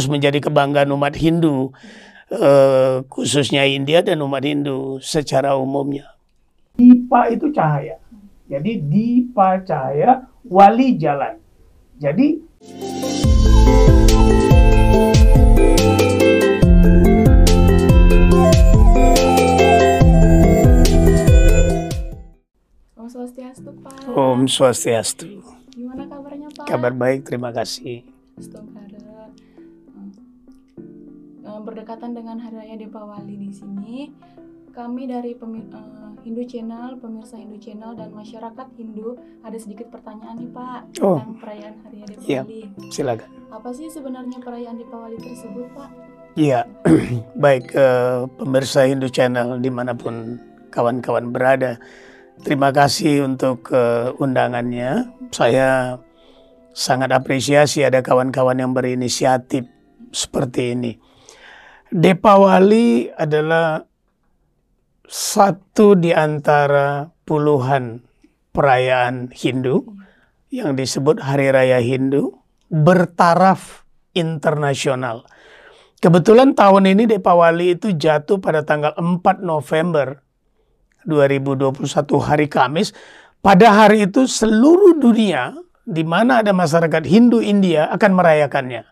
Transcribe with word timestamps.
harus 0.00 0.08
menjadi 0.08 0.40
kebanggaan 0.40 0.88
umat 0.96 1.12
Hindu, 1.12 1.76
uh, 2.32 3.04
khususnya 3.12 3.68
India 3.68 4.00
dan 4.00 4.24
umat 4.24 4.40
Hindu 4.40 4.96
secara 5.04 5.52
umumnya. 5.60 6.16
Dipa 6.80 7.28
itu 7.28 7.52
cahaya. 7.52 8.00
Jadi 8.48 8.80
Dipa 8.80 9.60
cahaya, 9.60 10.24
wali 10.48 10.96
jalan. 10.96 11.36
Jadi 12.00 12.40
Om 22.96 23.04
Swastiastu, 23.04 23.68
Pak. 23.84 24.16
Om 24.16 24.40
Swastiastu. 24.48 25.44
Gimana 25.76 26.08
kabarnya, 26.08 26.48
Pak? 26.56 26.64
Kabar 26.64 26.92
baik, 26.96 27.28
terima 27.28 27.52
kasih. 27.52 28.00
Astagfirullah. 28.40 29.09
Eh, 31.50 31.60
Berdekatan 31.60 32.14
dengan 32.14 32.38
Hari 32.38 32.54
Raya 32.56 32.76
Depawali 32.78 33.34
di 33.34 33.50
sini, 33.50 34.06
kami 34.70 35.10
dari 35.10 35.34
pemi- 35.34 35.66
eh, 35.66 36.10
Hindu 36.22 36.46
Channel, 36.46 36.94
pemirsa 36.96 37.34
Hindu 37.34 37.58
Channel 37.58 37.96
dan 37.96 38.14
masyarakat 38.14 38.66
Hindu 38.76 39.18
ada 39.42 39.56
sedikit 39.56 39.90
pertanyaan 39.90 40.38
nih 40.38 40.50
Pak 40.52 40.80
Oh. 41.00 41.18
tentang 41.18 41.34
perayaan 41.42 41.74
Hari 41.82 41.96
Raya 41.98 42.16
Iya. 42.22 42.42
Depawali. 42.44 42.62
Silakan. 42.88 43.28
Apa 43.50 43.68
sih 43.72 43.88
sebenarnya 43.88 44.38
perayaan 44.38 44.76
Depawali 44.78 45.16
tersebut 45.18 45.66
Pak? 45.74 45.90
Iya, 46.38 46.60
baik 47.44 47.74
eh, 47.74 48.20
pemirsa 48.30 48.86
Hindu 48.86 49.10
Channel 49.10 49.58
di 49.58 49.70
mana 49.72 49.98
pun 49.98 50.38
kawan-kawan 50.70 51.34
berada. 51.34 51.82
Terima 52.40 52.70
kasih 52.70 53.26
untuk 53.26 53.74
eh, 53.74 54.14
undangannya. 54.14 55.10
Saya 55.30 55.98
sangat 56.70 57.10
apresiasi 57.10 57.82
ada 57.82 57.98
kawan-kawan 57.98 58.54
yang 58.54 58.70
berinisiatif 58.70 59.66
seperti 60.10 60.78
ini. 60.78 60.92
Depawali 61.90 63.10
adalah 63.10 63.82
satu 65.10 65.98
di 65.98 66.14
antara 66.14 67.10
puluhan 67.26 67.98
perayaan 68.54 69.34
Hindu 69.34 69.98
yang 70.54 70.78
disebut 70.78 71.18
Hari 71.18 71.50
Raya 71.50 71.82
Hindu 71.82 72.38
bertaraf 72.70 73.82
internasional. 74.14 75.26
Kebetulan 75.98 76.54
tahun 76.54 76.94
ini 76.94 77.10
Depawali 77.10 77.74
itu 77.74 77.90
jatuh 77.90 78.38
pada 78.38 78.62
tanggal 78.62 78.94
4 78.94 79.42
November 79.42 80.22
2021 81.10 81.74
hari 82.22 82.46
Kamis. 82.46 82.94
Pada 83.42 83.66
hari 83.74 84.06
itu 84.06 84.30
seluruh 84.30 84.94
dunia 84.94 85.58
di 85.82 86.06
mana 86.06 86.38
ada 86.38 86.54
masyarakat 86.54 87.02
Hindu 87.02 87.42
India 87.42 87.90
akan 87.90 88.14
merayakannya. 88.14 88.86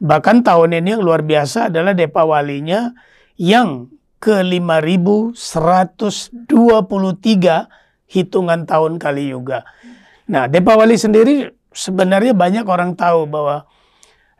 Bahkan 0.00 0.42
tahun 0.48 0.80
ini 0.80 0.96
yang 0.96 1.04
luar 1.04 1.20
biasa 1.20 1.68
adalah 1.68 1.92
Depawalinya 1.92 2.96
yang 3.36 3.92
ke 4.16 4.40
5123 4.40 5.32
hitungan 8.08 8.60
tahun 8.64 8.96
kali 8.96 9.24
juga. 9.32 9.64
Nah, 10.28 10.48
Depawali 10.48 10.96
sendiri 10.96 11.52
sebenarnya 11.72 12.32
banyak 12.32 12.64
orang 12.64 12.96
tahu 12.96 13.28
bahwa 13.28 13.68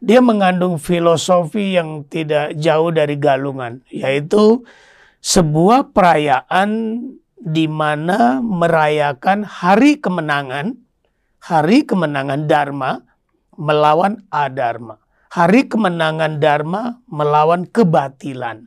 dia 0.00 0.24
mengandung 0.24 0.80
filosofi 0.80 1.76
yang 1.76 2.08
tidak 2.08 2.56
jauh 2.56 2.88
dari 2.88 3.20
galungan, 3.20 3.84
yaitu 3.92 4.64
sebuah 5.20 5.92
perayaan 5.92 7.00
di 7.36 7.68
mana 7.68 8.40
merayakan 8.40 9.44
hari 9.44 10.00
kemenangan, 10.00 10.76
hari 11.40 11.84
kemenangan 11.84 12.48
Dharma 12.48 13.04
melawan 13.60 14.24
adharma. 14.32 14.96
Hari 15.30 15.70
kemenangan 15.70 16.42
Dharma 16.42 16.98
melawan 17.06 17.62
kebatilan. 17.62 18.66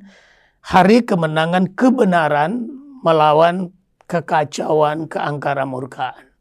Hari 0.63 1.03
kemenangan 1.03 1.67
kebenaran 1.75 2.71
melawan 3.03 3.75
kekacauan, 4.07 5.11
keangkara 5.11 5.67
murkaan. 5.67 6.31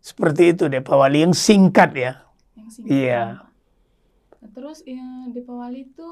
Seperti 0.00 0.56
itu 0.56 0.64
yang 1.28 1.36
singkat 1.36 1.92
ya. 1.92 2.12
Yang 2.56 2.68
singkat. 2.80 2.96
Iya. 2.96 3.24
Nah, 4.40 4.48
Terus 4.56 4.80
ya, 4.88 5.28
Depawali 5.28 5.92
itu 5.92 6.08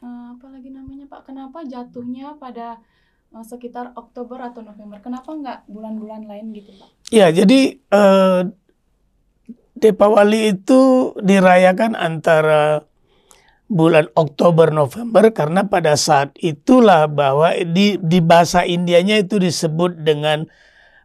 eh, 0.00 0.26
apa 0.32 0.46
lagi 0.48 0.72
namanya 0.72 1.04
Pak? 1.04 1.28
Kenapa 1.28 1.60
jatuhnya 1.68 2.40
pada 2.40 2.80
eh, 3.36 3.44
sekitar 3.44 3.92
Oktober 3.92 4.40
atau 4.40 4.64
November? 4.64 5.04
Kenapa 5.04 5.28
nggak 5.36 5.68
bulan-bulan 5.68 6.24
lain 6.24 6.56
gitu 6.56 6.72
Pak? 6.80 6.88
Ya, 7.12 7.28
jadi 7.28 7.76
eh, 7.76 8.40
Depawali 9.80 10.52
itu 10.52 11.12
dirayakan 11.24 11.96
antara 11.96 12.84
bulan 13.70 14.12
Oktober 14.12 14.68
November 14.68 15.32
karena 15.32 15.64
pada 15.70 15.96
saat 15.96 16.36
itulah 16.36 17.08
bahwa 17.08 17.54
di 17.54 17.96
di 18.02 18.18
bahasa 18.20 18.66
Indianya 18.66 19.22
itu 19.24 19.40
disebut 19.40 20.04
dengan 20.04 20.44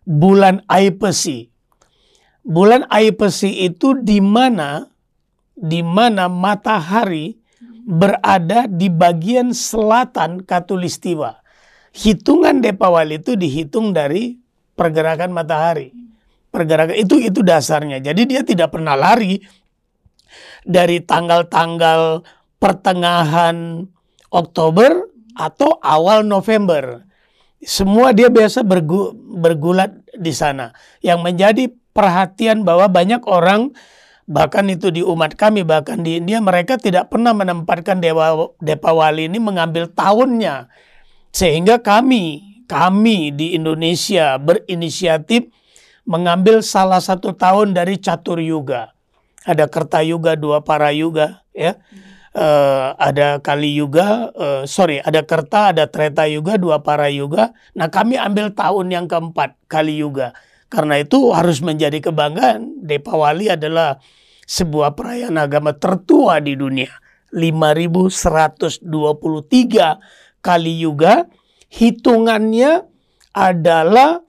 bulan 0.04 0.66
Aipasi. 0.68 1.48
Bulan 2.44 2.84
Aipasi 2.92 3.64
itu 3.64 3.96
di 4.02 4.20
mana 4.20 4.92
di 5.56 5.80
mana 5.80 6.28
matahari 6.28 7.40
berada 7.86 8.68
di 8.68 8.92
bagian 8.92 9.56
selatan 9.56 10.44
Katulistiwa. 10.44 11.40
Hitungan 11.96 12.60
Depawali 12.60 13.24
itu 13.24 13.40
dihitung 13.40 13.96
dari 13.96 14.36
pergerakan 14.76 15.32
matahari. 15.32 16.05
Pergerakan 16.56 16.96
itu 16.96 17.20
itu 17.20 17.44
dasarnya. 17.44 18.00
Jadi 18.00 18.24
dia 18.24 18.48
tidak 18.48 18.72
pernah 18.72 18.96
lari 18.96 19.44
dari 20.64 21.04
tanggal-tanggal 21.04 22.24
pertengahan 22.64 23.84
Oktober 24.32 25.12
atau 25.36 25.76
awal 25.84 26.24
November. 26.24 27.04
Semua 27.60 28.16
dia 28.16 28.32
biasa 28.32 28.64
bergu, 28.64 29.12
bergulat 29.36 30.00
di 30.16 30.32
sana. 30.32 30.72
Yang 31.04 31.20
menjadi 31.20 31.64
perhatian 31.92 32.64
bahwa 32.64 32.88
banyak 32.88 33.20
orang 33.28 33.76
bahkan 34.26 34.66
itu 34.72 34.90
di 34.90 35.06
umat 35.06 35.38
kami 35.38 35.62
bahkan 35.62 36.02
di 36.02 36.18
India 36.24 36.42
mereka 36.42 36.82
tidak 36.82 37.14
pernah 37.14 37.36
menempatkan 37.36 38.00
dewa 38.00 38.56
Depawali 38.64 39.28
ini 39.28 39.44
mengambil 39.44 39.92
tahunnya. 39.92 40.72
Sehingga 41.36 41.84
kami 41.84 42.56
kami 42.66 43.36
di 43.36 43.60
Indonesia 43.60 44.40
berinisiatif 44.40 45.52
mengambil 46.06 46.62
salah 46.62 47.02
satu 47.02 47.34
tahun 47.34 47.74
dari 47.74 47.98
catur 47.98 48.40
yuga. 48.40 48.94
Ada 49.46 49.70
kerta 49.70 50.02
yuga, 50.02 50.34
dua 50.38 50.62
para 50.66 50.90
yuga, 50.90 51.46
ya. 51.54 51.78
Eh, 52.36 52.88
ada 53.00 53.40
kali 53.40 53.80
yuga, 53.80 54.28
eh, 54.36 54.64
sorry, 54.68 55.00
ada 55.00 55.24
kerta, 55.24 55.72
ada 55.72 55.88
treta 55.88 56.28
yuga, 56.28 56.60
dua 56.60 56.84
para 56.84 57.08
yuga. 57.08 57.56
Nah 57.78 57.88
kami 57.88 58.20
ambil 58.20 58.52
tahun 58.52 58.92
yang 58.92 59.06
keempat 59.08 59.56
kali 59.72 60.04
yuga. 60.04 60.36
Karena 60.68 61.00
itu 61.00 61.32
harus 61.32 61.64
menjadi 61.64 62.04
kebanggaan. 62.04 62.84
Depawali 62.84 63.48
adalah 63.54 64.04
sebuah 64.44 65.00
perayaan 65.00 65.40
agama 65.40 65.72
tertua 65.80 66.44
di 66.44 66.60
dunia. 66.60 66.92
5123 67.32 68.84
kali 70.44 70.74
yuga. 70.84 71.24
Hitungannya 71.72 72.84
adalah 73.32 74.25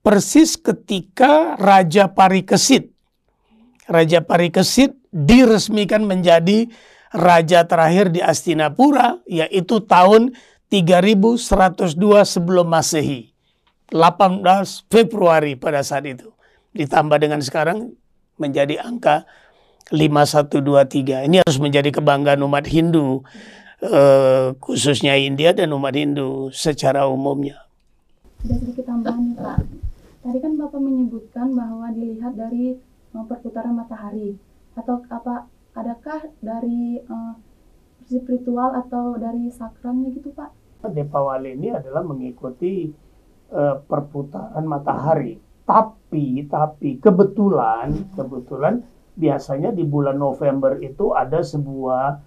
persis 0.00 0.56
ketika 0.56 1.56
Raja 1.56 2.08
Parikesit. 2.12 2.92
Raja 3.90 4.22
Parikesit 4.22 4.94
diresmikan 5.10 6.06
menjadi 6.06 6.70
raja 7.10 7.66
terakhir 7.66 8.14
di 8.14 8.22
Astinapura 8.22 9.18
yaitu 9.26 9.82
tahun 9.82 10.34
3102 10.70 11.42
sebelum 12.22 12.66
Masehi. 12.70 13.34
18 13.90 14.46
Februari 14.86 15.58
pada 15.58 15.82
saat 15.82 16.06
itu. 16.06 16.30
Ditambah 16.70 17.18
dengan 17.18 17.42
sekarang 17.42 17.90
menjadi 18.38 18.78
angka 18.78 19.26
5123. 19.90 21.26
Ini 21.26 21.42
harus 21.42 21.58
menjadi 21.58 21.90
kebanggaan 21.90 22.38
umat 22.46 22.70
Hindu 22.70 23.26
eh, 23.82 24.54
khususnya 24.62 25.18
India 25.18 25.50
dan 25.50 25.74
umat 25.74 25.98
Hindu 25.98 26.54
secara 26.54 27.10
umumnya. 27.10 27.66
Ada 28.46 28.54
sedikit 28.62 28.86
tambahan 28.86 29.34
Pak. 29.34 29.58
Tadi 30.20 30.36
kan 30.36 30.52
Bapak 30.60 30.80
menyebutkan 30.84 31.56
bahwa 31.56 31.88
dilihat 31.96 32.36
dari 32.36 32.76
eh, 33.16 33.24
perputaran 33.24 33.72
matahari 33.72 34.36
atau 34.76 35.00
apa 35.08 35.48
adakah 35.72 36.28
dari 36.44 37.00
eh, 37.00 37.34
spiritual 38.04 38.76
atau 38.76 39.16
dari 39.16 39.48
sakralnya 39.48 40.12
gitu 40.12 40.28
Pak? 40.36 40.50
Depawali 40.92 41.56
ini 41.56 41.72
adalah 41.72 42.04
mengikuti 42.04 42.92
eh, 43.48 43.76
perputaran 43.80 44.64
matahari. 44.68 45.40
Tapi, 45.64 46.50
tapi 46.50 46.98
kebetulan, 46.98 48.12
kebetulan 48.18 48.82
biasanya 49.14 49.70
di 49.70 49.86
bulan 49.86 50.18
November 50.18 50.76
itu 50.82 51.16
ada 51.16 51.40
sebuah 51.40 52.18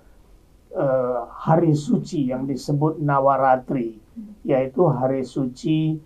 eh, 0.74 1.20
hari 1.30 1.78
suci 1.78 2.32
yang 2.32 2.50
disebut 2.50 2.98
Nawaratri, 3.04 4.00
yaitu 4.48 4.82
hari 4.90 5.28
suci 5.28 6.00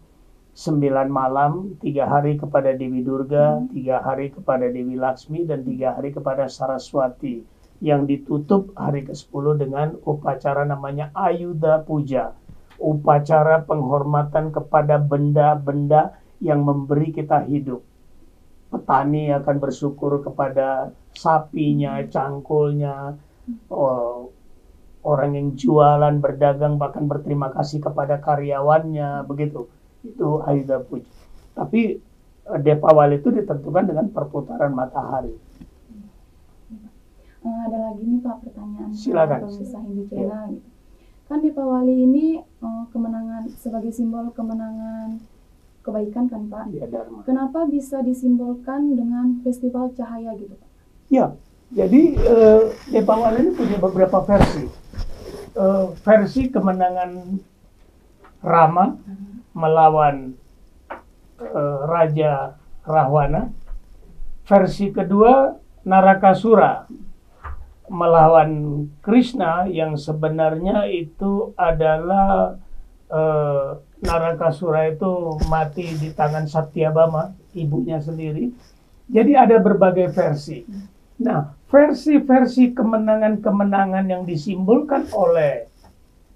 sembilan 0.57 1.05
malam, 1.13 1.77
tiga 1.77 2.09
hari 2.09 2.41
kepada 2.41 2.73
Dewi 2.73 3.05
Durga, 3.05 3.61
tiga 3.69 4.01
hari 4.01 4.33
kepada 4.33 4.65
Dewi 4.65 4.97
Laksmi, 4.97 5.45
dan 5.45 5.61
tiga 5.61 5.93
hari 5.93 6.09
kepada 6.09 6.49
Saraswati. 6.49 7.55
yang 7.77 8.09
ditutup 8.09 8.73
hari 8.73 9.05
ke-10 9.05 9.61
dengan 9.61 9.93
upacara 10.01 10.65
namanya 10.65 11.13
Ayuda 11.13 11.85
Puja. 11.85 12.33
Upacara 12.81 13.61
penghormatan 13.69 14.49
kepada 14.49 14.97
benda-benda 14.97 16.17
yang 16.41 16.65
memberi 16.65 17.13
kita 17.13 17.45
hidup. 17.45 17.85
Petani 18.73 19.29
akan 19.29 19.61
bersyukur 19.61 20.25
kepada 20.25 20.89
sapinya, 21.13 22.01
cangkulnya, 22.09 23.13
oh, 23.69 24.33
orang 25.05 25.37
yang 25.37 25.53
jualan, 25.53 26.17
berdagang, 26.17 26.81
bahkan 26.81 27.05
berterima 27.05 27.53
kasih 27.53 27.77
kepada 27.77 28.17
karyawannya, 28.17 29.21
begitu. 29.29 29.69
Itu 30.07 30.41
Ayuda 30.47 30.79
Puja. 30.83 31.11
Tapi 31.57 31.99
eh, 32.47 32.59
Depawali 32.63 33.19
itu 33.19 33.29
ditentukan 33.33 33.83
dengan 33.91 34.07
perputaran 34.13 34.71
matahari 34.71 35.35
uh, 37.47 37.59
ada 37.67 37.77
lagi 37.91 38.03
nih 38.03 38.19
Pak 38.21 38.35
pertanyaan 38.43 38.89
Silakan. 38.91 39.39
pemirsa 39.47 39.79
Hindu 39.83 40.03
Channel 40.11 40.43
gitu. 40.57 40.69
Kan 41.27 41.37
Dipawali 41.43 41.95
ini 42.07 42.25
uh, 42.63 42.83
kemenangan 42.91 43.51
sebagai 43.59 43.91
simbol 43.91 44.31
kemenangan 44.31 45.19
kebaikan 45.83 46.27
kan 46.27 46.41
Pak. 46.51 46.65
ya 46.75 46.87
Dharma. 46.87 47.23
Kenapa 47.23 47.63
bisa 47.67 48.03
disimbolkan 48.03 48.95
dengan 48.95 49.39
festival 49.43 49.95
cahaya 49.95 50.35
gitu 50.35 50.55
Pak? 50.55 50.69
Ya, 51.07 51.31
jadi 51.71 52.19
eh, 52.19 52.63
Depawali 52.91 53.47
ini 53.47 53.51
punya 53.55 53.79
beberapa 53.79 54.19
versi. 54.27 54.67
Eh, 55.55 55.85
versi 56.03 56.51
kemenangan 56.51 57.39
Rama 58.43 58.99
melawan 59.57 60.37
eh, 61.41 61.79
Raja 61.89 62.53
Rahwana. 62.85 63.49
Versi 64.45 64.93
kedua 64.93 65.57
Narakasura 65.83 66.85
melawan 67.87 68.83
Krishna 69.01 69.65
yang 69.67 69.97
sebenarnya 69.97 70.85
itu 70.85 71.57
adalah 71.57 72.55
eh, 73.09 73.69
Narakasura 73.97 74.93
itu 74.93 75.41
mati 75.49 75.89
di 75.97 76.13
tangan 76.13 76.45
Satyabama, 76.45 77.33
ibunya 77.57 77.97
sendiri. 77.97 78.53
Jadi 79.09 79.33
ada 79.33 79.57
berbagai 79.57 80.13
versi. 80.13 80.61
Nah, 81.17 81.57
versi-versi 81.65 82.77
kemenangan-kemenangan 82.77 84.05
yang 84.05 84.21
disimbolkan 84.27 85.09
oleh 85.17 85.65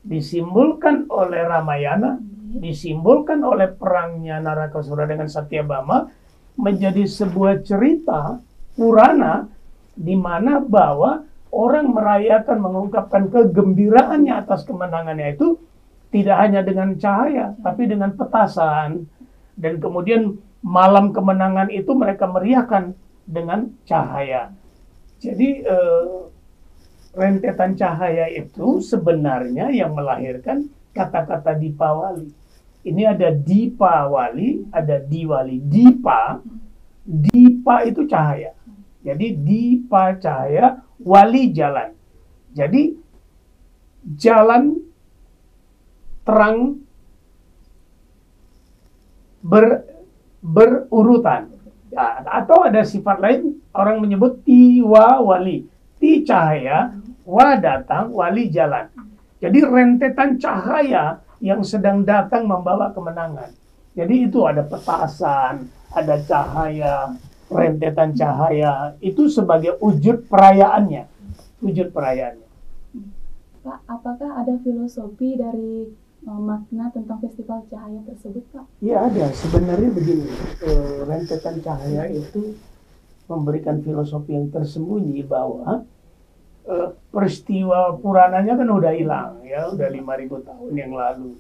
disimbolkan 0.02 1.06
oleh 1.14 1.46
Ramayana, 1.46 2.18
disimbolkan 2.60 3.40
oleh 3.46 3.72
perangnya 3.72 4.44
Narakasura 4.44 5.08
dengan 5.08 5.32
Satyabama 5.32 6.10
menjadi 6.60 7.08
sebuah 7.08 7.64
cerita 7.64 8.42
Purana 8.76 9.48
di 9.96 10.16
mana 10.16 10.60
bahwa 10.60 11.24
orang 11.52 11.92
merayakan 11.92 12.58
mengungkapkan 12.64 13.28
kegembiraannya 13.28 14.34
atas 14.36 14.64
kemenangannya 14.64 15.36
itu 15.36 15.60
tidak 16.12 16.38
hanya 16.44 16.62
dengan 16.64 16.96
cahaya 17.00 17.56
tapi 17.60 17.88
dengan 17.88 18.16
petasan 18.16 19.08
dan 19.56 19.80
kemudian 19.80 20.40
malam 20.64 21.12
kemenangan 21.12 21.68
itu 21.74 21.92
mereka 21.96 22.30
meriahkan 22.30 22.96
dengan 23.26 23.72
cahaya. 23.84 24.54
Jadi 25.22 25.62
eh, 25.62 26.06
rentetan 27.14 27.76
cahaya 27.78 28.32
itu 28.32 28.80
sebenarnya 28.82 29.70
yang 29.70 29.94
melahirkan 29.94 30.70
kata-kata 30.96 31.56
Dipawali. 31.58 32.41
Ini 32.82 33.04
ada 33.14 33.30
Dipawali, 33.30 34.74
ada 34.74 34.98
Diwali. 34.98 35.62
Dipa, 35.62 36.42
Dipa 37.06 37.86
itu 37.86 38.10
cahaya. 38.10 38.58
Jadi 39.06 39.38
Dipa 39.38 40.18
cahaya, 40.18 40.82
wali 40.98 41.54
jalan. 41.54 41.94
Jadi 42.58 42.98
jalan 44.18 44.82
terang 46.26 46.82
ber, 49.46 49.86
berurutan. 50.42 51.54
Ya, 51.92 52.24
atau 52.24 52.66
ada 52.66 52.82
sifat 52.82 53.22
lain 53.22 53.62
orang 53.78 54.02
menyebut 54.02 54.42
tiwa 54.42 55.22
wali. 55.22 55.70
Ti 56.02 56.26
cahaya, 56.26 56.98
wa 57.30 57.54
datang, 57.62 58.10
wali 58.10 58.50
jalan. 58.50 58.90
Jadi 59.38 59.60
rentetan 59.62 60.42
cahaya 60.42 61.22
yang 61.42 61.66
sedang 61.66 62.06
datang 62.06 62.46
membawa 62.46 62.94
kemenangan. 62.94 63.50
Jadi 63.98 64.30
itu 64.30 64.46
ada 64.48 64.64
petasan, 64.64 65.68
ada 65.92 66.16
cahaya, 66.24 67.12
rentetan 67.52 68.16
cahaya. 68.16 68.96
Itu 69.04 69.28
sebagai 69.28 69.76
wujud 69.84 70.30
perayaannya. 70.32 71.10
Wujud 71.60 71.92
perayaannya. 71.92 72.48
Pak, 73.62 73.80
apakah 73.86 74.42
ada 74.42 74.58
filosofi 74.64 75.38
dari 75.38 75.92
uh, 76.26 76.42
makna 76.42 76.90
tentang 76.90 77.22
festival 77.22 77.62
cahaya 77.70 78.02
tersebut 78.10 78.42
Pak? 78.50 78.66
Ya 78.82 79.06
ada. 79.06 79.30
Sebenarnya 79.38 79.90
begini, 79.94 80.26
eh, 80.66 80.98
rentetan 81.06 81.62
cahaya 81.62 82.10
itu 82.10 82.58
memberikan 83.30 83.86
filosofi 83.86 84.34
yang 84.34 84.50
tersembunyi 84.50 85.22
bahwa 85.30 85.78
eh, 85.78 85.82
peristiwa 87.12 88.00
Purananya 88.00 88.56
kan 88.56 88.68
udah 88.72 88.92
hilang 88.96 89.44
ya, 89.44 89.68
udah 89.70 89.88
5000 89.92 90.48
tahun 90.48 90.74
yang 90.74 90.94
lalu. 90.96 91.36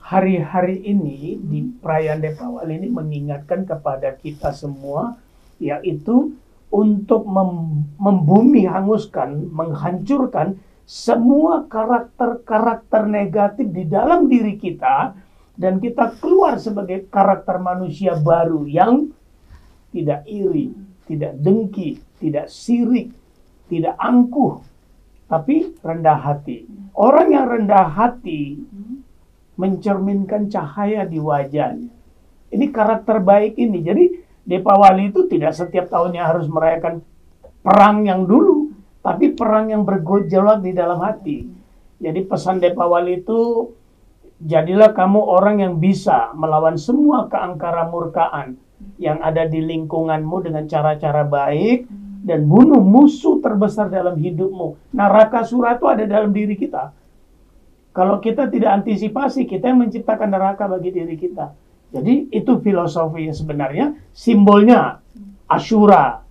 Hari-hari 0.00 0.80
ini 0.80 1.36
di 1.36 1.60
perayaan 1.76 2.24
Depawali 2.24 2.80
ini 2.80 2.88
mengingatkan 2.88 3.68
kepada 3.68 4.16
kita 4.16 4.50
semua 4.56 5.20
yaitu 5.60 6.32
untuk 6.72 7.28
mem- 7.28 7.84
membumi 8.00 8.64
hanguskan, 8.64 9.52
menghancurkan 9.52 10.56
semua 10.88 11.68
karakter-karakter 11.68 13.06
negatif 13.06 13.68
di 13.68 13.84
dalam 13.84 14.26
diri 14.26 14.56
kita 14.56 15.12
dan 15.60 15.76
kita 15.76 16.16
keluar 16.16 16.56
sebagai 16.56 17.04
karakter 17.12 17.60
manusia 17.60 18.16
baru 18.16 18.64
yang 18.64 19.12
tidak 19.92 20.24
iri, 20.24 20.72
tidak 21.04 21.36
dengki, 21.36 22.00
tidak 22.16 22.48
sirik, 22.48 23.12
tidak 23.68 23.94
angkuh, 24.00 24.64
tapi 25.30 25.78
rendah 25.78 26.18
hati. 26.18 26.66
Orang 26.90 27.30
yang 27.30 27.46
rendah 27.46 27.86
hati 27.86 28.58
mencerminkan 29.54 30.50
cahaya 30.50 31.06
di 31.06 31.22
wajahnya. 31.22 31.94
Ini 32.50 32.66
karakter 32.74 33.22
baik 33.22 33.54
ini. 33.54 33.78
Jadi 33.80 34.04
Depawali 34.40 35.14
itu 35.14 35.30
tidak 35.30 35.54
setiap 35.54 35.86
tahunnya 35.86 36.26
harus 36.26 36.50
merayakan 36.50 37.06
perang 37.62 38.02
yang 38.02 38.26
dulu, 38.26 38.74
tapi 38.98 39.30
perang 39.30 39.70
yang 39.70 39.86
bergejolak 39.86 40.64
di 40.64 40.74
dalam 40.74 40.98
hati. 40.98 41.46
Jadi 42.02 42.20
pesan 42.26 42.58
Depawali 42.58 43.22
itu 43.22 43.70
jadilah 44.42 44.90
kamu 44.90 45.20
orang 45.22 45.62
yang 45.62 45.74
bisa 45.78 46.34
melawan 46.34 46.74
semua 46.74 47.30
keangkara 47.30 47.86
murkaan 47.92 48.58
yang 48.96 49.20
ada 49.20 49.44
di 49.44 49.60
lingkunganmu 49.60 50.36
dengan 50.40 50.64
cara-cara 50.66 51.22
baik 51.28 51.84
dan 52.20 52.44
bunuh 52.44 52.84
musuh 52.84 53.40
terbesar 53.40 53.88
dalam 53.88 54.20
hidupmu. 54.20 54.92
Neraka 54.92 55.40
surah 55.42 55.80
itu 55.80 55.86
ada 55.88 56.04
dalam 56.04 56.30
diri 56.30 56.54
kita. 56.54 56.92
Kalau 57.90 58.22
kita 58.22 58.46
tidak 58.46 58.84
antisipasi, 58.84 59.48
kita 59.48 59.72
yang 59.72 59.82
menciptakan 59.82 60.30
neraka 60.30 60.70
bagi 60.70 60.94
diri 60.94 61.16
kita. 61.18 61.50
Jadi 61.90 62.30
itu 62.30 62.52
filosofi 62.62 63.26
yang 63.26 63.34
sebenarnya 63.34 63.86
simbolnya 64.14 65.02
Ashura, 65.50 66.22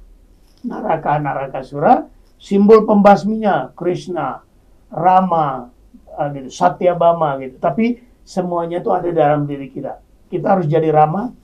neraka 0.63 1.19
neraka 1.19 1.59
sura, 1.59 2.07
simbol 2.39 2.87
pembasminya 2.87 3.75
Krishna, 3.75 4.39
Rama, 4.87 5.67
uh, 6.15 6.27
gitu, 6.31 6.47
Satyabama 6.47 7.35
gitu. 7.43 7.59
Tapi 7.59 7.99
semuanya 8.23 8.79
itu 8.79 8.87
ada 8.95 9.11
dalam 9.11 9.43
diri 9.43 9.67
kita. 9.67 9.99
Kita 10.31 10.55
harus 10.55 10.71
jadi 10.71 10.87
Rama, 10.95 11.35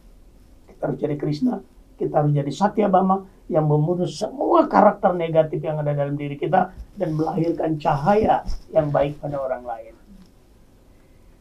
kita 0.72 0.82
harus 0.88 0.98
jadi 1.04 1.16
Krishna, 1.20 1.60
kita 2.00 2.24
harus 2.24 2.32
jadi 2.32 2.52
Satyabama 2.56 3.28
yang 3.46 3.70
membunuh 3.70 4.10
semua 4.10 4.66
karakter 4.66 5.14
negatif 5.14 5.62
yang 5.62 5.78
ada 5.78 5.94
dalam 5.94 6.18
diri 6.18 6.34
kita 6.34 6.74
dan 6.98 7.10
melahirkan 7.14 7.78
cahaya 7.78 8.42
yang 8.74 8.90
baik 8.90 9.22
pada 9.22 9.38
orang 9.38 9.62
lain. 9.62 9.94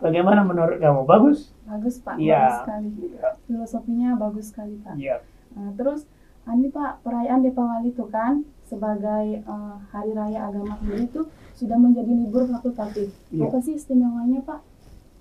Bagaimana 0.04 0.44
menurut 0.44 0.76
kamu? 0.84 1.08
Bagus? 1.08 1.48
Bagus 1.64 1.96
Pak, 2.04 2.20
Iya. 2.20 2.36
bagus 2.44 2.56
sekali. 2.60 2.88
Iya. 3.08 3.28
Filosofinya 3.48 4.08
bagus 4.20 4.44
sekali 4.52 4.74
Pak. 4.84 4.94
Iya. 5.00 5.16
Nah, 5.56 5.70
terus 5.80 6.04
ini 6.44 6.68
Pak 6.68 7.00
perayaan 7.00 7.40
Depawali 7.40 7.88
itu 7.88 8.04
kan 8.12 8.44
sebagai 8.68 9.40
eh, 9.40 9.74
hari 9.96 10.12
raya 10.12 10.52
agama 10.52 10.76
Hindu 10.84 11.08
itu 11.08 11.20
sudah 11.56 11.80
menjadi 11.80 12.10
libur 12.12 12.44
fakultatif. 12.52 13.16
Iya. 13.32 13.48
Apa 13.48 13.64
sih 13.64 13.80
istimewanya 13.80 14.44
Pak? 14.44 14.60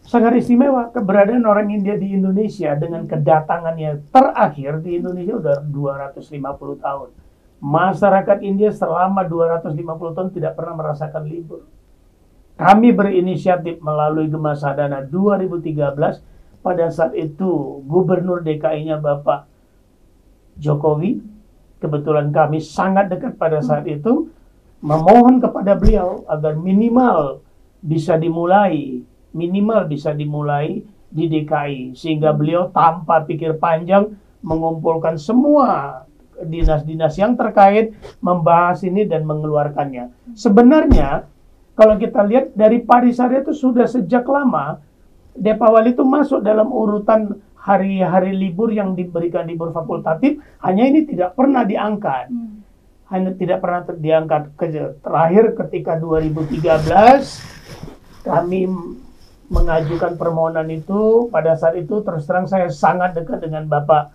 Sangat 0.03 0.36
istimewa 0.36 0.91
keberadaan 0.91 1.48
orang 1.48 1.72
India 1.72 1.95
di 1.95 2.12
Indonesia 2.12 2.75
dengan 2.75 3.07
kedatangannya 3.07 4.12
terakhir 4.12 4.83
di 4.83 5.00
Indonesia 5.00 5.39
udah 5.39 5.55
250 5.63 6.83
tahun. 6.83 7.10
Masyarakat 7.63 8.38
India 8.43 8.69
selama 8.75 9.24
250 9.24 9.72
tahun 10.15 10.29
tidak 10.36 10.60
pernah 10.60 10.75
merasakan 10.75 11.24
libur. 11.24 11.63
Kami 12.60 12.91
berinisiatif 12.91 13.79
melalui 13.79 14.27
Gema 14.27 14.53
Sadana 14.53 15.01
2013 15.07 16.60
pada 16.60 16.86
saat 16.91 17.15
itu 17.15 17.81
Gubernur 17.88 18.43
DKI-nya 18.43 19.00
Bapak 19.00 19.48
Jokowi 20.60 21.33
kebetulan 21.83 22.31
kami 22.31 22.63
sangat 22.63 23.12
dekat 23.12 23.36
pada 23.36 23.60
saat 23.60 23.83
itu 23.91 24.31
memohon 24.79 25.43
kepada 25.43 25.75
beliau 25.75 26.24
agar 26.31 26.55
minimal 26.55 27.43
bisa 27.83 28.15
dimulai, 28.15 29.03
minimal 29.34 29.90
bisa 29.90 30.13
dimulai 30.13 30.82
di 31.13 31.25
DKI 31.30 31.94
sehingga 31.94 32.34
beliau 32.34 32.74
tanpa 32.74 33.22
pikir 33.25 33.58
panjang 33.62 34.13
mengumpulkan 34.42 35.18
semua 35.18 36.04
dinas-dinas 36.42 37.13
yang 37.18 37.38
terkait 37.38 37.94
membahas 38.22 38.82
ini 38.82 39.06
dan 39.06 39.25
mengeluarkannya. 39.25 40.34
Sebenarnya 40.34 41.30
kalau 41.78 41.98
kita 41.98 42.25
lihat 42.25 42.54
dari 42.58 42.82
Parisari 42.82 43.46
itu 43.46 43.54
sudah 43.54 43.86
sejak 43.86 44.25
lama 44.25 44.82
Depawali 45.34 45.98
itu 45.98 46.06
masuk 46.06 46.46
dalam 46.46 46.70
urutan 46.70 47.42
hari-hari 47.58 48.38
libur 48.38 48.70
yang 48.70 48.94
diberikan 48.94 49.50
libur 49.50 49.74
fakultatif, 49.74 50.38
hanya 50.62 50.86
ini 50.86 51.10
tidak 51.10 51.34
pernah 51.34 51.66
diangkat. 51.66 52.30
Hmm. 52.30 52.62
Hanya 53.10 53.34
tidak 53.34 53.62
pernah 53.62 53.82
diangkat. 53.82 54.54
Terakhir 55.02 55.58
ketika 55.58 55.98
2013 55.98 56.70
kami 58.25 58.62
mengajukan 59.52 60.16
permohonan 60.16 60.70
itu 60.72 61.28
pada 61.28 61.56
saat 61.60 61.76
itu 61.76 62.00
terus 62.06 62.24
terang 62.24 62.48
saya 62.48 62.72
sangat 62.72 63.18
dekat 63.18 63.44
dengan 63.44 63.68
Bapak 63.68 64.14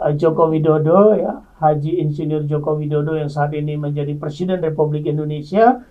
uh, 0.00 0.12
Joko 0.16 0.48
Widodo 0.48 1.12
ya 1.16 1.44
Haji 1.60 2.00
Insinyur 2.00 2.48
Joko 2.48 2.80
Widodo 2.80 3.14
yang 3.14 3.28
saat 3.28 3.52
ini 3.52 3.76
menjadi 3.76 4.16
Presiden 4.16 4.64
Republik 4.64 5.04
Indonesia. 5.06 5.84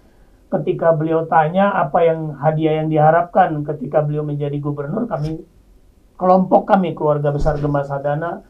Ketika 0.52 0.92
beliau 0.92 1.32
tanya 1.32 1.72
apa 1.80 2.04
yang 2.04 2.36
hadiah 2.36 2.84
yang 2.84 2.92
diharapkan 2.92 3.64
ketika 3.64 4.04
beliau 4.04 4.28
menjadi 4.28 4.60
gubernur 4.60 5.08
kami 5.08 5.40
kelompok 6.20 6.68
kami 6.68 6.92
keluarga 6.92 7.32
besar 7.32 7.56
Gema 7.56 7.88
Sadana 7.88 8.44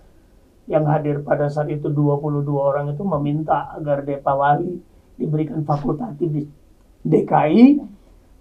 yang 0.66 0.90
hadir 0.90 1.22
pada 1.22 1.46
saat 1.46 1.70
itu 1.70 1.94
22 1.94 2.42
orang 2.58 2.90
itu 2.90 3.06
meminta 3.06 3.70
agar 3.78 4.02
Depa 4.02 4.34
Wali 4.34 4.82
diberikan 5.14 5.62
fakultatif 5.62 6.26
di 6.26 6.44
DKI 7.06 7.66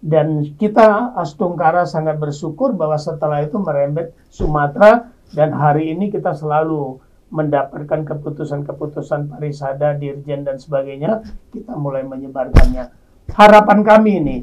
dan 0.01 0.57
kita 0.57 1.13
Astungkara 1.17 1.85
sangat 1.85 2.17
bersyukur 2.17 2.73
bahwa 2.73 2.97
setelah 2.97 3.45
itu 3.45 3.61
merembet 3.61 4.17
Sumatera 4.33 5.13
dan 5.37 5.53
hari 5.53 5.93
ini 5.93 6.09
kita 6.09 6.33
selalu 6.33 6.99
mendapatkan 7.31 8.03
keputusan-keputusan 8.11 9.31
parisada, 9.31 9.95
dirjen 9.95 10.43
dan 10.43 10.59
sebagainya, 10.59 11.23
kita 11.55 11.79
mulai 11.79 12.03
menyebarkannya. 12.03 12.91
Harapan 13.31 13.87
kami 13.87 14.11
ini 14.19 14.37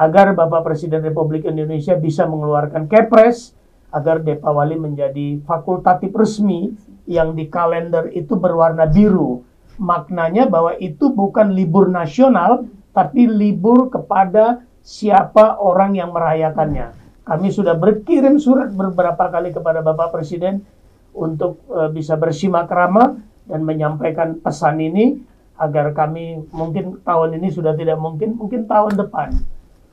agar 0.00 0.32
Bapak 0.32 0.64
Presiden 0.64 1.04
Republik 1.04 1.44
Indonesia 1.44 1.92
bisa 2.00 2.24
mengeluarkan 2.24 2.88
Kepres 2.88 3.52
agar 3.92 4.24
Depawali 4.24 4.80
menjadi 4.80 5.44
fakultatif 5.44 6.08
resmi 6.16 6.72
yang 7.04 7.36
di 7.36 7.52
kalender 7.52 8.08
itu 8.16 8.38
berwarna 8.40 8.88
biru. 8.88 9.44
Maknanya 9.76 10.48
bahwa 10.48 10.72
itu 10.80 11.12
bukan 11.12 11.52
libur 11.52 11.92
nasional, 11.92 12.64
tapi 12.96 13.28
libur 13.28 13.92
kepada 13.92 14.64
siapa 14.80 15.60
orang 15.60 15.96
yang 15.96 16.10
merayakannya. 16.10 16.96
Kami 17.24 17.48
sudah 17.52 17.78
berkirim 17.78 18.40
surat 18.42 18.72
beberapa 18.74 19.30
kali 19.30 19.54
kepada 19.54 19.84
Bapak 19.84 20.10
Presiden 20.10 20.66
untuk 21.14 21.62
uh, 21.70 21.86
bisa 21.92 22.18
bersimak 22.18 22.66
ramah 22.70 23.18
dan 23.46 23.62
menyampaikan 23.62 24.38
pesan 24.38 24.82
ini 24.82 25.20
agar 25.60 25.92
kami 25.92 26.48
mungkin 26.50 27.04
tahun 27.04 27.36
ini 27.36 27.52
sudah 27.52 27.76
tidak 27.76 28.00
mungkin, 28.00 28.34
mungkin 28.34 28.64
tahun 28.64 28.96
depan. 28.96 29.36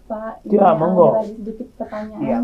Pak, 0.07 0.47
ya, 0.47 0.71
monggo. 0.71 1.19
Ada 1.19 1.35
sedikit 1.35 1.67
pertanyaan. 1.75 2.23
Ya. 2.23 2.39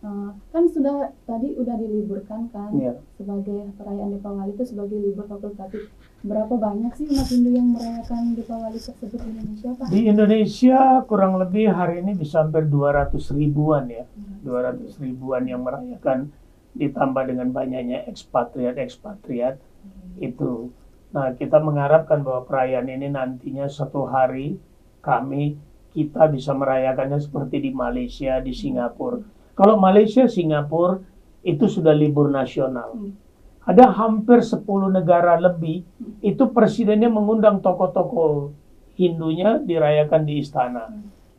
Uh, 0.00 0.32
kan 0.48 0.64
sudah 0.64 1.12
tadi 1.28 1.52
udah 1.60 1.76
diliburkan 1.76 2.48
kan 2.48 2.72
ya. 2.72 2.96
sebagai 3.20 3.68
perayaan 3.76 4.16
Dipawali 4.16 4.56
itu 4.56 4.64
sebagai 4.64 4.96
libur 4.96 5.28
fakultatif. 5.28 5.92
Berapa 6.24 6.56
banyak 6.56 6.92
sih 6.96 7.04
umat 7.12 7.28
Hindu 7.28 7.50
yang 7.52 7.68
merayakan 7.76 8.32
Dipawali 8.32 8.80
tersebut 8.80 9.20
di 9.20 9.28
Indonesia, 9.28 9.68
Pak? 9.76 9.86
Di 9.92 10.00
Indonesia 10.08 10.80
kurang 11.04 11.36
lebih 11.36 11.68
hari 11.68 12.00
ini 12.00 12.16
bisa 12.16 12.40
hampir 12.40 12.64
200 12.64 13.12
ribuan 13.36 13.92
ya. 13.92 14.08
200 14.40 15.04
ribuan 15.04 15.44
yang 15.44 15.60
merayakan 15.68 16.32
ditambah 16.72 17.28
dengan 17.28 17.52
banyaknya 17.52 18.08
ekspatriat-ekspatriat 18.08 19.60
hmm. 19.60 20.24
itu. 20.24 20.72
Nah, 21.12 21.34
kita 21.36 21.60
mengharapkan 21.60 22.24
bahwa 22.24 22.48
perayaan 22.48 22.88
ini 22.88 23.12
nantinya 23.12 23.68
satu 23.68 24.08
hari 24.08 24.56
kami 25.04 25.60
kita 25.90 26.30
bisa 26.30 26.54
merayakannya 26.54 27.18
seperti 27.18 27.68
di 27.68 27.70
Malaysia, 27.74 28.38
di 28.38 28.54
Singapura. 28.54 29.39
Kalau 29.60 29.76
Malaysia, 29.76 30.24
Singapura 30.24 31.04
itu 31.44 31.68
sudah 31.68 31.92
libur 31.92 32.32
nasional. 32.32 32.96
Hmm. 32.96 33.12
Ada 33.68 33.92
hampir 33.92 34.40
10 34.40 34.64
negara 34.88 35.36
lebih 35.36 35.84
hmm. 35.84 36.24
itu 36.24 36.48
presidennya 36.48 37.12
mengundang 37.12 37.60
tokoh-tokoh 37.60 38.56
Hindunya 38.96 39.60
dirayakan 39.60 40.24
di 40.24 40.40
istana. 40.40 40.88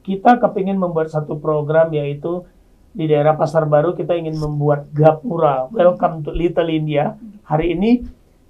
Kita 0.05 0.37
kepingin 0.37 0.77
membuat 0.77 1.09
satu 1.09 1.37
program 1.37 1.93
yaitu 1.93 2.45
di 2.93 3.05
daerah 3.05 3.37
Pasar 3.37 3.69
Baru 3.69 3.93
kita 3.93 4.17
ingin 4.17 4.33
membuat 4.37 4.89
gapura 4.89 5.69
Welcome 5.69 6.25
to 6.25 6.33
Little 6.33 6.69
India. 6.73 7.17
Hari 7.45 7.77
ini 7.77 8.01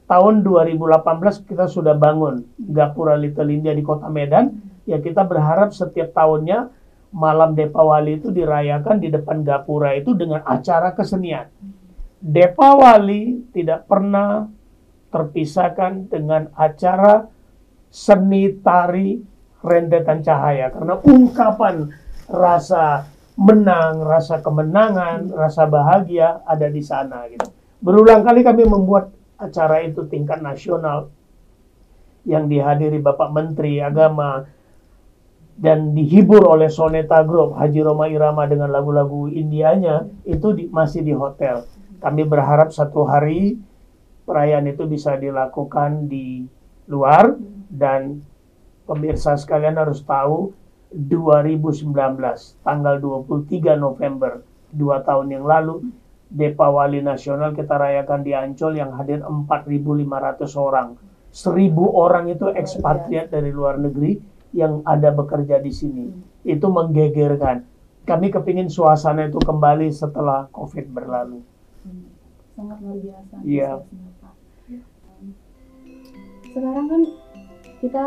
tahun 0.07 0.47
2018 0.47 1.47
kita 1.47 1.67
sudah 1.67 1.95
bangun 1.95 2.47
gapura 2.71 3.19
Little 3.19 3.51
India 3.51 3.75
di 3.75 3.83
Kota 3.83 4.07
Medan. 4.07 4.51
Ya 4.87 4.99
kita 5.03 5.27
berharap 5.27 5.75
setiap 5.75 6.15
tahunnya 6.15 6.71
malam 7.11 7.53
Depawali 7.53 8.19
itu 8.23 8.31
dirayakan 8.31 9.03
di 9.03 9.11
depan 9.11 9.43
gapura 9.43 9.95
itu 9.95 10.15
dengan 10.15 10.41
acara 10.47 10.95
kesenian. 10.95 11.51
Depawali 12.23 13.51
tidak 13.51 13.85
pernah 13.85 14.47
terpisahkan 15.11 16.07
dengan 16.07 16.47
acara 16.55 17.27
seni 17.91 18.55
tari 18.63 19.19
rentetan 19.61 20.23
cahaya 20.23 20.71
karena 20.71 20.95
ungkapan 21.03 21.91
rasa 22.31 23.05
menang, 23.35 24.01
rasa 24.07 24.39
kemenangan, 24.39 25.27
rasa 25.35 25.67
bahagia 25.67 26.39
ada 26.47 26.67
di 26.71 26.79
sana 26.79 27.27
gitu. 27.27 27.51
Berulang 27.83 28.23
kali 28.23 28.45
kami 28.45 28.63
membuat 28.63 29.11
acara 29.35 29.83
itu 29.83 30.05
tingkat 30.07 30.39
nasional 30.39 31.11
yang 32.23 32.45
dihadiri 32.45 33.01
Bapak 33.01 33.33
Menteri 33.33 33.81
Agama 33.81 34.45
dan 35.61 35.93
dihibur 35.93 36.41
oleh 36.41 36.73
Soneta 36.73 37.21
Group 37.21 37.53
Haji 37.53 37.85
Roma 37.85 38.09
Irama 38.09 38.49
dengan 38.49 38.73
lagu-lagu 38.73 39.29
Indianya 39.29 40.09
itu 40.25 40.57
di, 40.57 40.65
masih 40.73 41.05
di 41.05 41.13
hotel. 41.13 41.69
Kami 42.01 42.25
berharap 42.25 42.73
satu 42.73 43.05
hari 43.05 43.61
perayaan 44.25 44.65
itu 44.65 44.89
bisa 44.89 45.13
dilakukan 45.21 46.09
di 46.09 46.49
luar 46.89 47.37
dan 47.69 48.25
pemirsa 48.89 49.37
sekalian 49.37 49.77
harus 49.77 50.01
tahu 50.01 50.49
2019 50.91 51.93
tanggal 52.65 52.95
23 52.99 53.77
November 53.77 54.41
dua 54.73 55.05
tahun 55.05 55.29
yang 55.29 55.45
lalu 55.45 55.93
Depawali 56.31 57.03
Nasional 57.03 57.51
kita 57.51 57.75
rayakan 57.75 58.23
di 58.23 58.31
Ancol 58.31 58.79
yang 58.79 58.95
hadir 58.95 59.19
4.500 59.19 60.47
orang. 60.55 60.95
1.000 61.31 61.75
orang 61.75 62.31
itu 62.31 62.47
ekspatriat 62.47 63.27
dari 63.31 63.51
luar 63.51 63.75
negeri 63.75 64.15
yang 64.51 64.83
ada 64.83 65.11
bekerja 65.11 65.59
di 65.59 65.71
sini. 65.71 66.07
Itu 66.43 66.71
menggegerkan. 66.71 67.63
Kami 68.03 68.33
kepingin 68.33 68.67
suasana 68.67 69.29
itu 69.29 69.37
kembali 69.37 69.87
setelah 69.93 70.49
COVID 70.51 70.89
berlalu. 70.91 71.45
Sangat 72.57 72.77
luar 72.83 72.97
biasa. 72.99 73.35
Iya. 73.45 73.71
Sekarang 76.51 76.85
kan 76.91 77.01
kita 77.79 78.05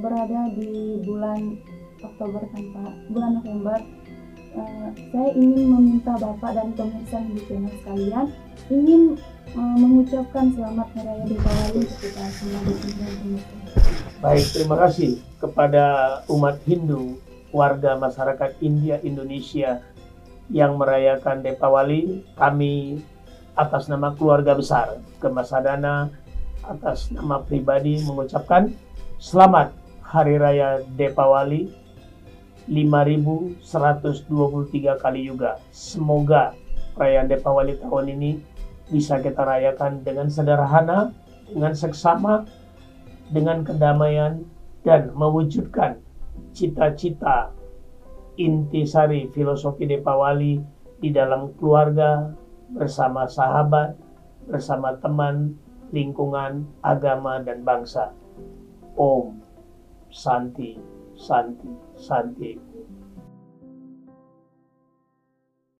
berada 0.00 0.40
di 0.56 1.02
bulan 1.04 1.60
Oktober 2.02 2.42
tanpa 2.50 2.84
bulan 3.12 3.40
November 3.40 3.78
uh, 4.58 4.88
saya 5.12 5.30
ingin 5.34 5.64
meminta 5.70 6.14
Bapak 6.18 6.54
dan 6.56 6.74
pemirsa 6.74 7.22
di 7.30 7.40
channel 7.46 7.72
sekalian 7.82 8.26
ingin 8.70 9.02
uh, 9.54 9.76
mengucapkan 9.78 10.50
selamat 10.54 10.88
hari 10.94 11.06
raya 11.06 11.24
Deepawali 11.30 11.82
kepada 11.86 12.30
semua 12.34 12.60
dan 12.66 13.12
pemirsa. 13.22 14.03
Baik, 14.24 14.56
terima 14.56 14.80
kasih 14.80 15.20
kepada 15.36 15.84
umat 16.32 16.56
Hindu, 16.64 17.20
warga 17.52 17.92
masyarakat 17.92 18.56
India 18.64 18.96
Indonesia 19.04 19.84
yang 20.48 20.80
merayakan 20.80 21.44
Deepawali. 21.44 22.24
Kami 22.32 23.04
atas 23.52 23.84
nama 23.84 24.16
keluarga 24.16 24.56
besar 24.56 24.96
Kemasadana 25.20 26.08
atas 26.64 27.12
nama 27.12 27.44
pribadi 27.44 28.00
mengucapkan 28.00 28.72
selamat 29.20 29.76
Hari 30.00 30.40
Raya 30.40 30.80
Deepawali 30.96 31.68
5123 32.64 35.04
kali 35.04 35.20
juga. 35.28 35.60
Semoga 35.68 36.56
perayaan 36.96 37.28
Depawali 37.28 37.76
tahun 37.76 38.16
ini 38.16 38.40
bisa 38.88 39.20
kita 39.20 39.44
rayakan 39.44 40.00
dengan 40.00 40.32
sederhana, 40.32 41.12
dengan 41.44 41.76
seksama, 41.76 42.63
dengan 43.32 43.64
kedamaian, 43.64 44.44
dan 44.84 45.12
mewujudkan 45.16 45.96
cita-cita 46.52 47.48
intisari 48.36 49.30
filosofi 49.32 49.88
Depawali 49.88 50.60
di 51.00 51.08
dalam 51.08 51.54
keluarga, 51.56 52.34
bersama 52.74 53.28
sahabat, 53.28 53.94
bersama 54.48 54.96
teman, 54.98 55.54
lingkungan, 55.94 56.66
agama, 56.82 57.38
dan 57.40 57.62
bangsa. 57.62 58.10
Om 58.94 59.42
Santi, 60.10 60.78
Santi, 61.18 61.70
Santi. 61.98 62.73